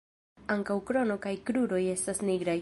[0.55, 2.59] Ankaŭ krono kaj kruroj estas nigraj.